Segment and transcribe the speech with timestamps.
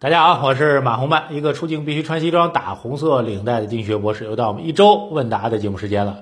[0.00, 4.24] 大家好，我是马红曼，一个出镜必须穿西装、打红色领带的经济学博士。
[4.26, 6.18] 又到我们一周问答的节目时间了。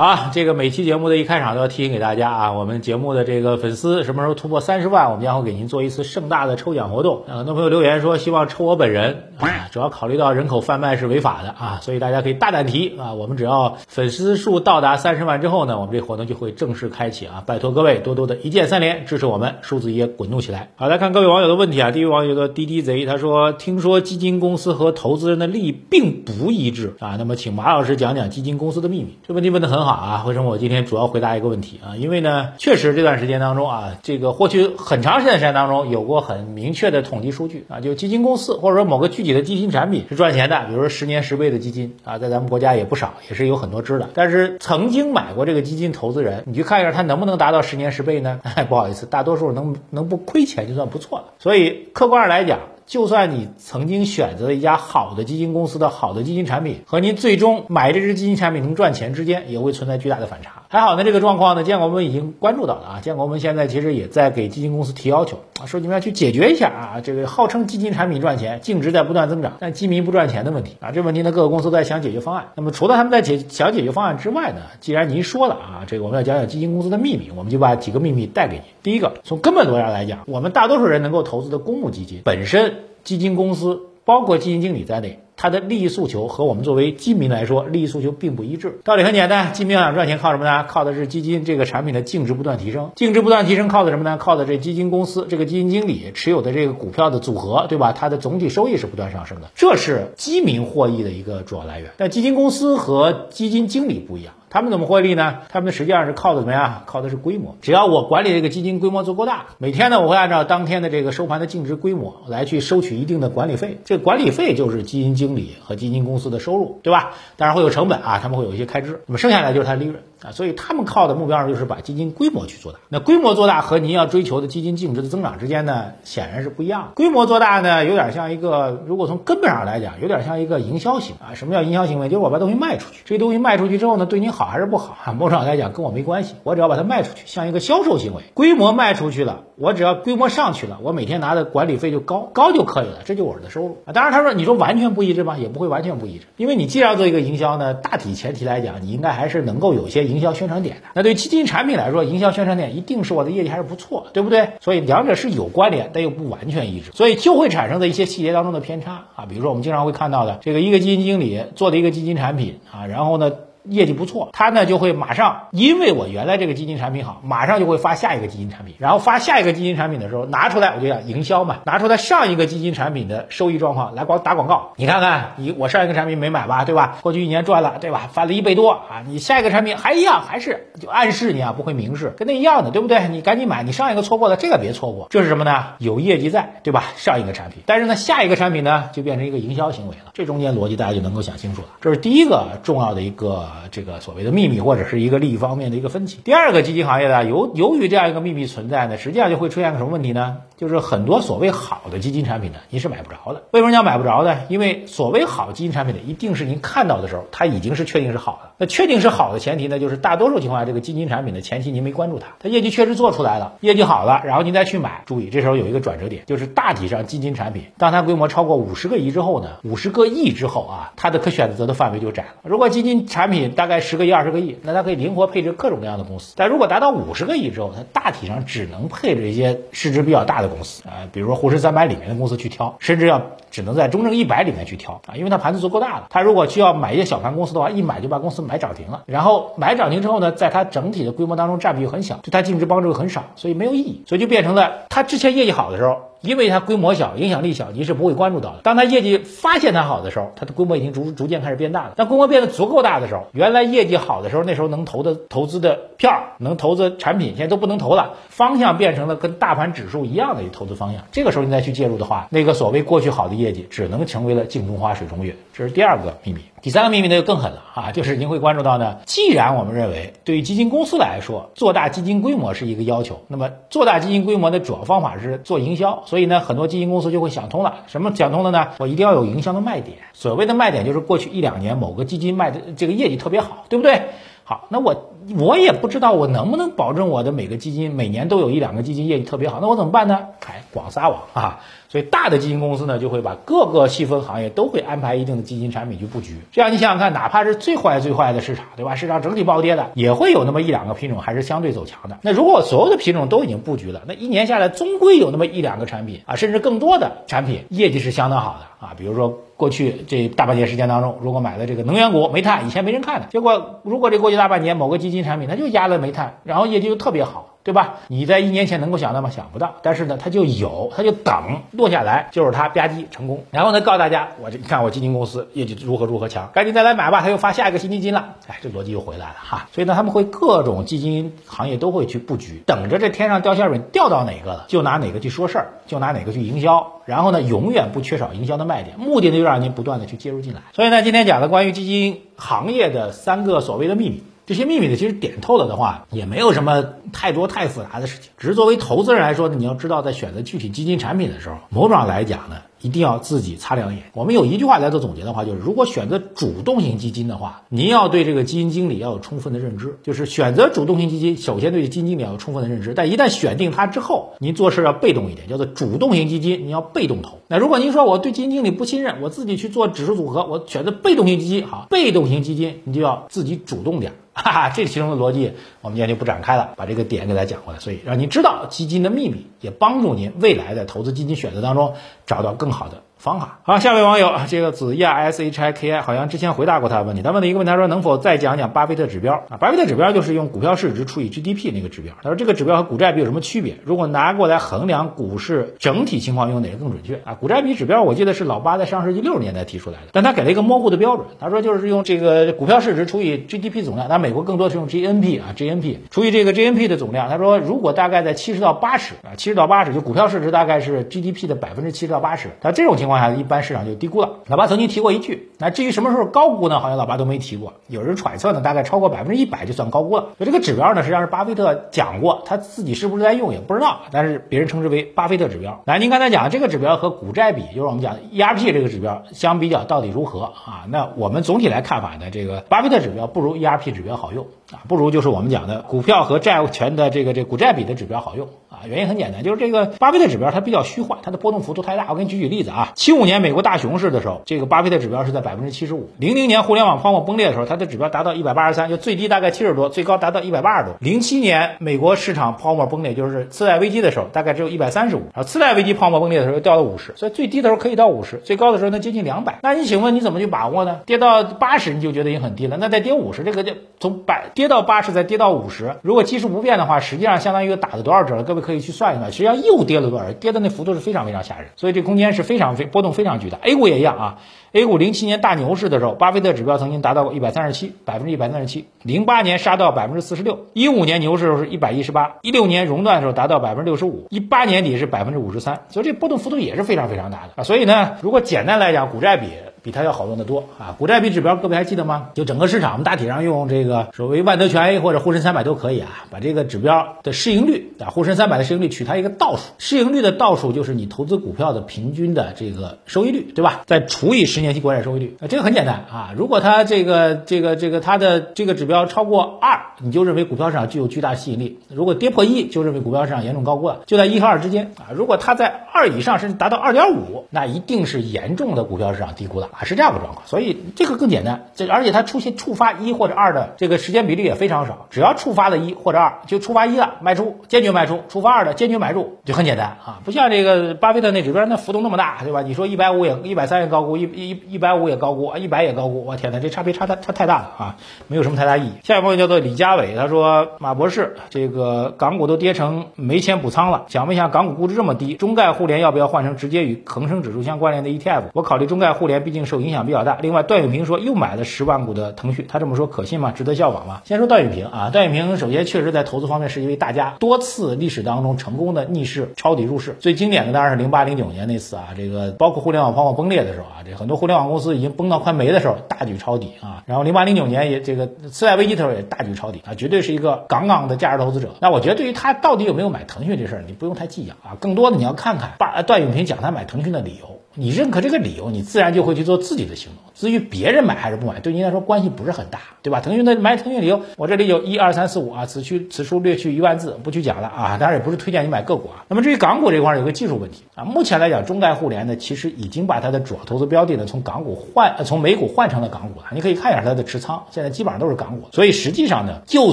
[0.00, 7.24] 好，这个每期节目的一开场都要提醒给大家啊，我们节目的这个粉丝什么时候突破三十万，我们将会给您做一次盛大的抽奖活动。
[7.28, 20.70] 啊很多朋友留言说希望抽我本人，啊，主要考虑到人口贩卖是违法的啊，所以大家可以大胆提啊，我们只要粉丝数到达三十万之后呢，我们这活动就会正式开启啊，拜托各位多多的一键三连支持我们，数字也滚动起来。
[20.76, 29.18] 好，来看各位网友的问题啊，第一位网友叫滴滴贼，他说听说基金公司和投资人的利益并不一致啊，那么请马老师讲讲基金公司的秘密。
[29.28, 31.96] 这问题问得很好啊，为什么我今天主要回答一个问题啊？
[31.96, 44.08] 因为呢，确实这段时间当中啊，这个过去很长时间时间当中有过很明确的统计数据啊，就基金公司或者说某个具体的基金产品是赚钱的，比如说十年十倍的基金啊，在咱们国家也不少，也是有很多只的。
[44.14, 48.40] 但是曾经买过这个基金投资人，你去看一下他能不能达到十年十倍呢？
[48.42, 51.24] 哎， 不好意思，大多数能能不亏钱就算不错了。
[51.38, 52.58] 所以客观上来讲。
[52.90, 60.59] 就算你曾经选择了一家好的基金公司的好的基金产品，和您最终买这只基金产品能赚钱之间，也会存在巨大的反差。
[60.72, 63.00] 还好呢，这个状况呢，监管部门已经关注到了啊。
[63.02, 70.92] 监管部门现在其实也在给基金公司提要求啊，说你们要去解决一下啊，这个号称基金产品赚钱，净值在不断增长，但基民不赚钱的问题啊。
[70.92, 72.50] 这问题呢，各个公司在想解决方案。
[72.54, 78.62] 那么除了他们在解想解决方案之外呢，既然您说了啊，这个我们要讲讲基金公司的秘密，我们就把几个秘密带给您。
[78.84, 82.74] 第一个，从根本逻辑上来讲，我们大多数人能够投资的公募基金本身。
[83.02, 88.78] 基金公司包括基金经理在内，它的利益诉求和我们作为基民来说，利益诉求并不一致。
[88.84, 90.66] 道理很简单，基民想赚钱，靠什么呢？
[90.68, 92.90] 靠的是基金这个产品的净值不断提升。
[92.94, 94.18] 净值不断提升，靠的什么呢？
[94.18, 97.92] 靠的这基金公司这个基金经理持有的这个股票的组合，对吧？
[97.92, 101.90] 它的总体收益是不断上升的，这是基民获益的一个主要来源。
[101.96, 104.34] 但基金公司和基金经理不一样。
[104.50, 105.38] 他们怎么获利呢？
[105.48, 106.82] 他们实际上是靠的怎么样？
[106.86, 107.56] 靠的是规模。
[107.62, 113.78] 只要我管理这个基金规模足够大，每天呢，我会按照当天的这个收盘的净值规模来去收取一定的管理费。
[113.84, 117.12] 这个管理费就是基金经理和基金公司的收入，对吧？
[117.36, 120.32] 当然会有成本啊，他们会有一些开支，那么剩下来就是它的利润啊。
[120.32, 122.78] 所以他们靠的目标就是把基金规模去做大。
[122.88, 126.92] 那规模做大和您要追求的基金净值的增长之间呢，显然是不一样。
[126.94, 131.34] 规模做大呢，有点像一个，如果从根本上来讲，有点像一个营销行啊。
[131.34, 132.08] 什么叫营销行为？
[132.08, 135.12] 就是我把东西卖出去，这东西卖出去之后呢，对您好还是不好啊？
[135.12, 138.22] 某种上来讲跟我没关系，我只要把它卖出去，像一个销售行为。
[138.34, 143.92] 规模卖出去了，我只要规模上去了，我每天拿的管理费就高高就可以了，这就我的收入啊。
[143.92, 150.82] 当然他说你说完全不一致吧，也不会完全不一致，因为你既然要做一个营销呢，大体前提来讲，你应该还是能够有些营销宣传点的。
[150.94, 154.50] 那对基金产品来说，营销宣传点一定是我的业绩还是不错，对不对？
[154.60, 159.26] 所以两者是有关联，但又不完全一致，所以就会产生的一些细节当中的偏差啊。
[159.28, 163.32] 比如说我们经常会看到的这个一个基金经理做的一个基金产品啊，然后呢。
[163.64, 174.72] 业绩不错，他呢就会马上，因为我原来这个基金产品好，马上就会发下一个基金产品，然后发下一个基金产品的时候拿出来，我就讲营销嘛，拿出来上一个基金产品的收益状况来广打广告。
[174.76, 176.98] 你看看，你我上一个产品没买吧，对吧？
[177.02, 178.08] 过去一年赚了，对吧？
[178.12, 179.02] 翻了一倍多啊！
[179.06, 183.08] 你下一个产品还一样，还是就暗示你啊，不会明示，跟那一样的，对不对？
[183.08, 185.06] 你赶紧买，你上一个错过了，这个别错过。
[185.10, 185.74] 这是什么呢？
[185.78, 186.84] 有业绩在，对吧？
[186.96, 190.12] 上一个产品，但是呢，下一个产品呢就变成一个营销行为了。
[190.14, 191.68] 这中间逻辑大家就能够想清楚了。
[191.80, 194.30] 这是第一个重要的一个这个所谓的。
[194.30, 196.18] 秘密或者是一个利益方面的一个分歧。
[196.22, 200.38] 第二个基金行业呢，由由于这样一个秘密存在呢，实际上就会出现个什么问题呢？
[200.56, 203.42] 就是很多所谓好的基金产品呢，您是买不着的。
[203.50, 204.42] 为什么要买不着呢？
[204.48, 208.49] 因为所谓好基金产品呢，一定是您看到的时候，它已经是确定是好的。
[208.60, 215.02] 那确定是好的前提呢，就是大多数情况下，这个基金产品的前期您没关注它，它业绩确实做出来了，业绩好了，然后您再去买。
[215.06, 222.28] 注意，这时候有一个转折点，就是大体上基金产品，当它规模超过五十个亿之后呢，五十个亿之后啊，它的可选择的范围就窄了。
[222.42, 226.34] 如果基金产品大概十个亿、二十个亿，那它可以灵活配置各种各样的公司。
[226.36, 236.08] 但如果达到五十个亿之后，它大体上只能配置一些市值比较大的公司啊，比如说沪深三百里面的公司去挑，甚至要只能在中证一百里面去挑啊，因为它盘子足够大了。
[236.10, 239.04] 它如果需要买一些小盘公司的话，一买就把公司买买涨停了。
[239.06, 244.02] 然后买涨停之后呢，在它整体的规模当中占比又很小，对它净值帮助又很少，所以没有意义。
[244.08, 245.96] 所以就变成了它之前业绩好的时候。
[246.20, 248.60] 因为它规模小，影响力小，你是不会关注到的。
[248.62, 251.92] 当它业绩发现它好的时候，它的规模已经逐逐渐开始变大了。
[251.96, 258.14] 当规模变得足够大的时候，原来业绩好的时候，那时候能投的投资的票，能投资产品，现在都不能投了。
[258.28, 261.02] 方向变成了跟大盘指数一样的投资方向。
[261.12, 265.36] 这个时候你再去介入的话，那个所谓过去好的业绩，只能成为了镜中花水中月。
[265.52, 266.40] 这是第二个秘密。
[266.62, 278.70] 第三个秘密呢就更狠了啊，就是您会关注到呢，既然我们认为对于基金公司来说，做大基金规模是一个要求，那么做大基金规模的主要方法是做营销，所以呢，很多基金公司就会想通了，什么想通了呢？
[278.78, 279.98] 我一定要有营销的卖点。
[280.12, 284.02] 所谓的卖点就是过去一两年某个基金卖的这个业绩特别好，对不对？
[284.42, 290.26] 好，那我我也不知道我能不能保证我的每个基金每年都有一两个基金业绩特别好，那我怎么办呢？
[290.44, 291.60] 哎，广撒网啊！
[291.90, 296.36] 所以大的基金公司呢，就会把各个细分行业都会安排一定的基金产品去布局。
[296.52, 298.94] 这样你想想看，哪怕是最坏最坏的市场，对吧？
[298.94, 302.18] 市场整体暴跌的，也会有那么一两个品种还是相对走强的。
[302.22, 308.94] 那如果所有的品种都已经布局了，那一年下来终归有那么一两个产品啊，甚至更多的产品业绩是相当好的啊。
[308.96, 317.49] 比如说过去这大半年时间当中，如果买了这个能源股、煤炭，以前没人看的，结果如果这过去大半年某个基金产品它就压了煤炭，然后业绩又特别好。
[317.62, 317.96] 对吧？
[318.08, 319.30] 你在一年前能够想到吗？
[319.30, 319.76] 想不到。
[319.82, 323.44] 但是呢，它就有，它就等落下来，就是它吧唧成功。
[323.50, 327.20] 然后呢，告诉大家，我这你看我基金公司业绩如何如何强，赶紧再来买吧。
[327.20, 329.68] 他又发下一个新基金了，哎，这逻辑又回来了哈。
[329.72, 337.00] 所以呢，他们会各种基金行业都会去布局，等着这天上掉馅饼掉到哪个了，就拿哪个去说事儿，就拿哪个去营销。
[337.04, 340.62] 然后呢，永远不缺少营销的卖点，目的呢就让您不断的去介入进来。
[340.72, 344.22] 所以呢，今天讲的关于基金行业的三个所谓的秘密。
[344.50, 348.32] 这些秘密呢，其实点透了的话，也没有什么太多太复杂的事情。
[348.36, 354.04] 只是作为投资人来说呢，你要知道，在选择具体基金产品的时候，某种上来讲呢，一定要自己擦亮眼。
[354.14, 359.98] 我们有一句话来做总结的话，就是如果选择主动型基金的话，您要对这个基金经理要有充分的认知。
[360.02, 362.94] 就是选择主动型基金，首先对基金经理要有充分的认知。
[362.94, 367.38] 但一旦选定它之后，您做事要被动一点，叫做主动型基金，你要被动投。
[367.48, 374.12] 那如果您说我对基金经理不信任，我自己去做指数组合，我选择被动型基金，好，被动型基金你就要自己主动点。
[374.32, 381.94] 哈哈，这其中的逻辑我们今天就不展开了，把这个点给大家讲过来，所以让您知道基金的秘密，也帮助您未来的投资基金选择当中
[382.26, 383.09] 找到更好的。
[383.20, 389.58] 方法好，下位网友这个子亚 S H I K I 好像之前回答过他的问题，他问了一个问题，他说能否再讲讲巴菲特指标啊？
[389.58, 392.14] 巴菲特指标就是用股票市值除以 G D P 那个指标。
[392.22, 393.76] 他说这个指标和股债比有什么区别？
[393.84, 397.34] 如果拿过来衡量股市整体情况，用哪个更准确啊？
[397.34, 406.88] 股债比指标我记得是老巴在上世纪六十年代提出来的，但他给了一个模糊的标准，他说就是用这个股票市值除以 G D P 总量，那美国更多是用 G N P 啊 G N P 除以这个 G N P
[406.88, 407.28] 的总量。
[407.28, 413.90] 他说如果大概在七十到八十啊，七十到八十就股票市值大概是 G D P 的百分之七十到八十，他这种情况况下一般市场就。
[414.00, 414.38] 低估了。
[414.46, 416.80] 老八曾经提过一句，那至于什么时候高估呢？
[416.80, 417.74] 好像老八都没提过。
[417.86, 420.28] 有人揣测呢，大概超过百分之一百就算高估了。
[420.38, 425.82] 就这个指标呢，实际上是巴菲特讲过，他自己是不是在用也不知道，但是别人称之为巴菲特指标。
[425.84, 430.86] 来，您刚才讲这个指标和股债比，就是我们讲 ERP 这个指标相比较到底如何啊？
[430.88, 438.48] 那我们总体来看法呢，这个巴菲特指标不如 ERP 指标好用啊，不如就是我们讲的股票和债务权的这个这股债比的指标好用。
[438.70, 442.06] 啊，原因很简单，就是这个巴菲特指标它比较虚幻，它的波动幅度太大。
[442.08, 450.96] 我给你举举例子啊，七五年美国大熊市的时候，这个巴菲特指标是在百分之七十五；零零年互联网泡沫崩裂的时候，它的指标达到一百八十三，就最低大概七十多，最高达到一百八十多。
[451.00, 459.60] 零七年美国市场泡沫崩裂，就是次贷危机的时候，大概只有一百三十五，然后次贷危机泡沫崩裂的时候又掉到五十，所以最低的时候可以到五十，最高的时候能接近两百。
[459.62, 461.00] 那你请问你怎么去把握呢？
[461.06, 468.42] 跌到八十你就觉得已经很低了，那再跌五十，这个就从百跌到八十再跌到五十，如果基数不变的话，实际上相当于打了多少折了？
[468.42, 469.56] 各位可以去算一算，实际上。
[469.60, 470.32] 又跌了多少？
[470.32, 473.58] 跌的那幅度是非常非常吓人，所以这空间是非常非波动非常巨大。
[473.62, 474.38] A 股也一样啊
[474.72, 478.86] ，A 股零七年大牛市的时候，巴菲特指标曾经达到过一百三十七，百分之一百三十七。
[479.02, 487.62] 零八年杀到百分之四十六，一五年牛市时候是一百一十八，一六年熔断的时候达到百分之六十五，一八年底是百分之五十三，所以这波动幅度也是非常非常大的啊。
[487.62, 489.46] 所以呢，如果简单来讲，股债比。
[489.82, 490.94] 比它要好用的多啊！
[490.98, 492.28] 股债比指标各位还记得吗？
[492.34, 496.26] 就整个市场，我们大体上用这个所谓万德全 A 或者沪深三百都可以啊。
[496.30, 503.82] 把这个指标的市盈率啊，沪深三百的市盈率取它一个倒数，市盈率的倒数就是你投资股票的平均的这个收益率，对吧？
[503.86, 506.34] 再除以十年期国债收益率啊，这个很简单啊。
[506.36, 515.12] 如果它这个这个这个它的这个指标超过二，你就认为股票市场具有巨大吸引力；如果跌破一，就认为股票市场严重高估了，就在一和二之间啊。
[515.14, 520.46] 如果它在二以上，甚至达到二点五，那一定是严重的股票市场低估了啊，是这样的状况。
[520.46, 532.62] 所以这个更简单，这而且它出现触发一或者二的这个时间比例也非常少，只要触发了一或者二，就触发一了卖出，坚决卖出；触发二的坚决买入，就很简单啊，不像这个巴菲特那指标那浮动那么大，对吧？
[532.62, 538.92] 你说一百五也一百三也高估，一一一百五也高估，一百也高估，我天哪，这差别差太差太大了啊，没有什么太大意义。
[539.02, 548.42] 下一位朋友叫做李家伟，他说马博士，这个港股都跌成没钱补仓了，想问一下，港股估值这么低，中概互联要不要换成直接与恒生指数相关联的 ETF？
[548.52, 550.38] 我考虑中概互联毕竟受影响比较大。
[550.40, 553.52] 另外，段永平说又买了十万股的腾讯，他这么说可信吗？
[553.52, 554.22] 值得效仿吗？
[554.24, 560.16] 先说段永平啊，段永平首先确实在投资方面是一位大家，多次历史当中成功的逆势抄底入市。
[560.20, 567.04] 最经典的当然是零八零九年那次啊，这个包括互联网泡沫崩裂的时候啊，这很多互联网公司已经崩到快没的时候，大举抄底啊。
[567.06, 571.74] 然后零八零九年也这个次贷危机的时候也大举抄底啊，绝对是一个杠杠的价值投资者。
[571.80, 577.59] 那我觉得对于他到底有没有买腾讯这事儿，你不用太计较啊，更多的你要看看把段永平讲他买腾讯的理由。
[577.76, 580.32] 你认可这个理由，你自然就会去做自己的行动。
[580.34, 583.20] 至于别人买还是不买，对您来说关系不是很大，对吧？
[583.20, 587.96] 腾讯的买腾讯理由，我这里有一二三四五啊，此去此处略去一万字，不去讲了啊。
[587.98, 589.24] 当然也不是推荐你买个股啊。
[589.28, 596.46] 那么至于港股这块儿有个技术问题啊，目前来讲，中概互联呢，其实已经把它的主要投资标的呢从港股换，从美股换成了港股了。
[596.52, 598.66] 你可以看一下它的持仓，现在基本上都是港股。
[598.72, 599.92] 所以实际上呢，就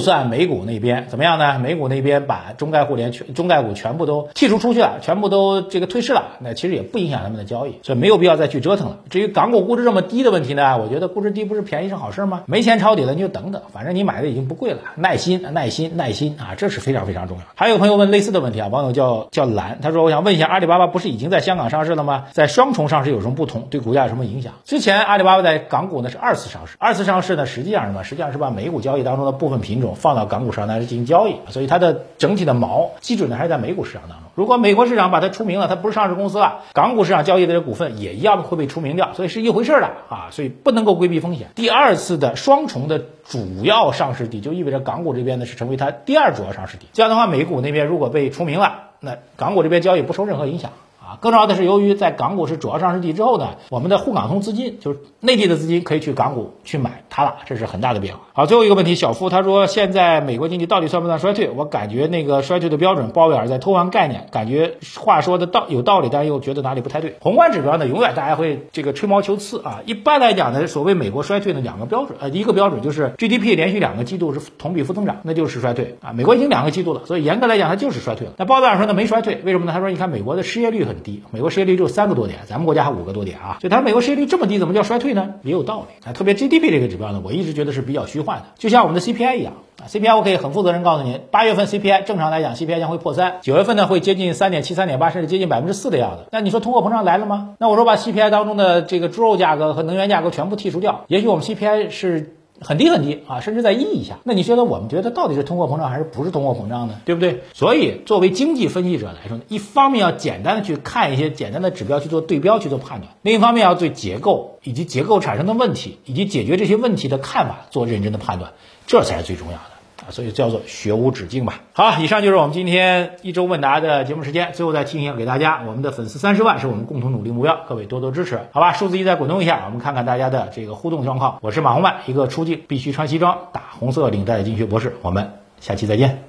[0.00, 1.58] 算美股那边怎么样呢？
[1.58, 8.98] 美股那边把中概互联全中概股全部都剔除出去了，全部都这个退市了，那其实也不影响他们的交易，所以没有必要再去折腾了。
[9.10, 12.42] 至于港股估值这么低的问题呢，我觉得估值低不是便宜是好事吗？
[12.46, 17.44] 没钱抄底了你就等等，反正你买的已经不贵了，耐心啊耐心耐心啊，这是非常非常重要。
[17.54, 22.24] 还有朋友问类似的问题啊，网友叫叫蓝，他说我想问一下，阿里巴巴不是已经在香港上市了吗？
[22.32, 23.68] 在双重上市有什么不同？
[23.70, 24.52] 对股价有什么影响？
[24.64, 28.04] 之前阿里巴巴在港股呢是二次上市，二次上市呢实际上什么？
[28.04, 34.28] 实际上是把美股交易当中的部分品种放到港股上来进行交易，所以它的整体的锚基准呢还是在美股市场当中。
[34.34, 41.48] 如果美国市场把它除名了，它不是上市公司了，港股市场交易的股份也一样会被除名掉，所以是一回事儿了啊，所以不能够规避风险。
[41.54, 46.86] 第二次的双重的主要上市地，就意味着港股这边呢是成为它第二主要上市地。
[46.92, 50.70] 这样的话，美股那边如果被除名了，那港股这边交易不受任何影响。
[51.08, 58.20] 啊，更重要的是，由于在港股是主要上市地之后呢，我们的沪港通资金就是内地的资金可以去港股去买它了，这是很大的变化。
[58.34, 61.48] 好，最后一个问题，小夫他说，现在美国经济到底算不算衰退？
[61.48, 67.16] 我感觉那个衰退的标准，鲍威尔在偷换概念，感觉话说的道有道理，但又觉得哪里不太对。
[67.20, 69.80] 宏观指标呢，永远大家会这个吹毛求疵啊。
[69.86, 76.12] 一般来讲呢，所谓美国衰退的两个标准，呃，一个标准就是 GDP 连续两个季度是同比负增长，那就是衰退啊。
[76.12, 78.34] 美国已经两个季度了，所以严格来讲它就是衰退了。
[78.36, 79.72] 那鲍威尔说呢，没衰退，为什么呢？
[79.72, 85.34] 他说，你看美国的失业率很低，美国失业率只有三个多点，咱们国家还五个多点啊，所以它美国失业率这么低，怎么叫衰退呢？
[85.42, 86.12] 也有道理啊。
[86.12, 89.86] 特别 GDP 这个指标呢，我一直觉得是比较虚幻的，就像我们的 CPI 一样啊。
[89.88, 96.26] CPI 我可以很负责任告诉您，八月份 CPI 正常来讲 CPI 将会破三，九月份呢会接近三点七、三点八，甚至接近百分之四的样子。
[96.32, 97.56] 那你说通货膨胀来了吗？
[97.58, 102.34] 那我说把 CPI 当中的这个猪肉价格和能源价格全部剔除掉，也许我们 CPI 是。
[102.60, 104.18] 很低很低啊，甚至在一以下。
[104.24, 107.00] 那你觉得我们觉得到底是通货膨胀还是不是通货膨胀呢？
[107.04, 107.42] 对不对？
[107.54, 118.52] 所以作为经济分析者来说，一方面要简单的去看一些简单的指标去做对标去做判断，另一方面要对结构以及结构产生的问题以及解决这些问题的看法做认真的判断，
[118.86, 119.77] 这才是最重要的。
[120.10, 121.60] 所以叫做学无止境吧。
[121.72, 124.52] 好，以上就是我们今天一周问答的节目时间。
[124.52, 128.72] 最后再提醒给大家，我们的粉丝三十万是我们共同努力目标，各位多多支持，好吧？
[128.72, 131.38] 数字一再滚动一下，我们看看大家的这个互动状况。
[131.42, 134.96] 我是马红曼，一个出镜必须穿西装、打红色领带的经济学博士。
[135.02, 136.27] 我们下期再见。